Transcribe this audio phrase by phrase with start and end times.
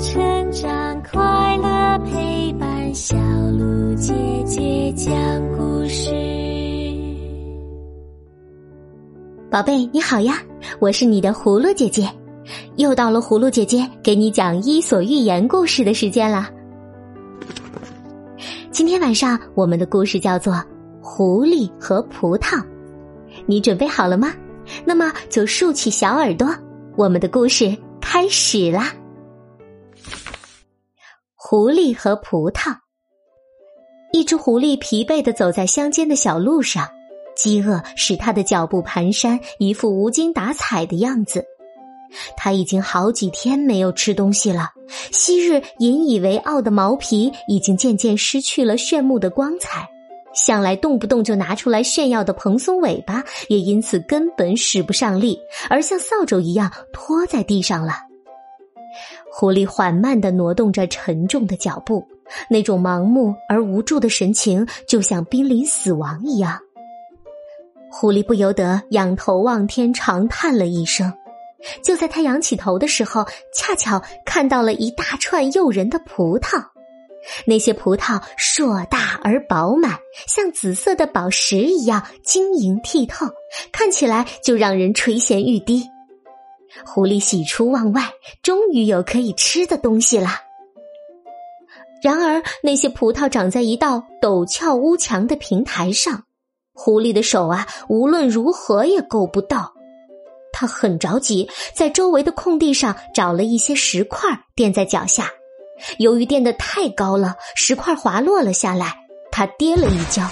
[0.00, 3.16] 成长，快乐陪伴，小
[3.58, 4.14] 鹿姐
[4.46, 5.12] 姐讲
[5.56, 6.12] 故事。
[9.50, 10.40] 宝贝，你好呀，
[10.78, 12.08] 我是你的葫芦姐姐，
[12.76, 16.48] 又到了葫芦姐姐给你讲《伊索寓言》故事的时间了。
[18.70, 20.52] 今天晚上我们的故事叫做
[21.00, 22.56] 《狐狸和葡萄》，
[23.46, 24.32] 你准备好了吗？
[24.84, 26.48] 那么就竖起小耳朵，
[26.94, 28.92] 我们的故事开始啦！
[31.50, 32.76] 狐狸和葡萄。
[34.12, 36.86] 一只狐狸疲惫的走在乡间的小路上，
[37.34, 41.42] 饥饿使它的脚步蹒跚，一副无精打采的样子。
[42.36, 44.72] 它已经好几天没有吃东西了，
[45.10, 49.88] 昔日引以为傲的毛皮已经渐渐失去了炫目的光彩。
[50.34, 55.40] 向来动不动就拿出来炫耀的蓬松尾巴，也因此根本使不上力，
[55.70, 57.94] 而像扫帚一样拖在地上了。
[59.30, 62.06] 狐狸缓慢的挪动着沉重的脚步，
[62.48, 66.58] 那种盲目而无助的神情，就像濒临死亡一样。
[67.90, 71.12] 狐狸不由得仰头望天，长叹了一声。
[71.82, 76.62] 就在他仰起头的时候，恰巧看到了一大串诱人的葡萄。
[77.44, 83.26] 那些葡萄硕大而饱满，像紫色的宝石一样晶莹剔透，
[83.72, 85.84] 看起来就让人垂涎欲滴。
[86.84, 88.10] 狐狸喜出望外，
[88.42, 90.28] 终于有可以吃的东西了。
[92.02, 96.24] 然而，那些葡萄长在一道陡峭屋墙的平台上，
[96.72, 99.72] 狐狸的手啊，无论如何也够不到。
[100.52, 105.30] 他很着急，在周围的空地上找了一些石块垫在脚下。
[105.98, 108.96] 由于垫得太高了，石块滑落了下来，
[109.30, 110.28] 他跌了一跤。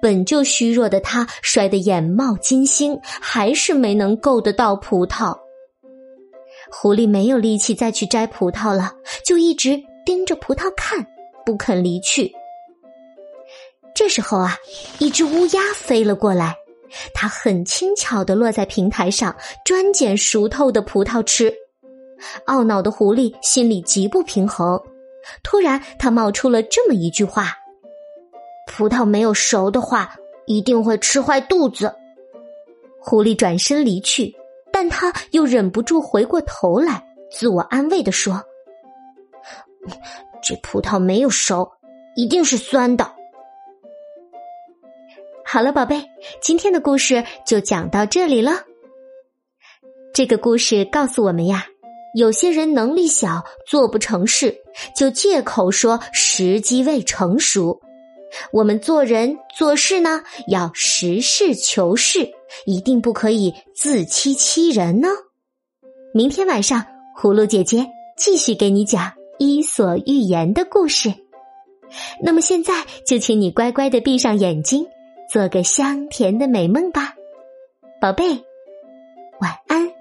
[0.00, 5.36] 本就虚弱的他摔得眼冒金星，还是没能够得到葡萄。
[6.70, 8.92] 狐狸没有力气再去摘葡萄了，
[9.24, 11.06] 就一直盯着葡萄看，
[11.44, 12.32] 不肯离去。
[13.94, 14.56] 这时候啊，
[14.98, 16.54] 一只乌鸦飞了过来，
[17.14, 19.34] 它很轻巧的落在平台上，
[19.64, 21.52] 专捡熟透的葡萄吃。
[22.46, 24.80] 懊恼的狐狸心里极不平衡，
[25.42, 27.54] 突然他冒出了这么一句话
[28.66, 30.14] ：“葡萄没有熟的话，
[30.46, 31.94] 一定会吃坏肚子。”
[33.00, 34.34] 狐狸转身离去，
[34.78, 38.42] 但他又忍不住回过头来，自我安慰的说
[40.44, 41.66] ：“这葡萄没有熟，
[42.14, 43.10] 一定是酸的。”
[45.42, 46.04] 好了，宝贝，
[46.42, 48.52] 今天的故事就讲到这里了。
[50.12, 51.66] 这个故事告诉我们呀。
[52.14, 54.54] 有些人能力小，做不成事，
[54.94, 57.80] 就借口说时机未成熟。
[58.52, 62.32] 我们做人做事呢，要实事求是，
[62.64, 65.08] 一定不可以自欺欺人呢。
[66.12, 66.84] 明天晚上，
[67.16, 69.02] 葫芦姐姐继续给你讲
[69.38, 71.12] 《伊索寓言》的故事。
[72.22, 74.86] 那么现在就请你乖乖的闭上眼睛，
[75.30, 77.14] 做个香甜的美梦吧，
[78.00, 78.24] 宝贝。
[79.38, 79.92] 晚安